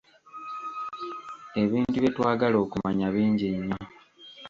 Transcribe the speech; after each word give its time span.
Ebintu 1.61 1.91
bye 2.01 2.09
twagala 2.15 2.57
okumanya, 2.65 3.05
bingi 3.15 3.47
nnyo. 3.57 3.77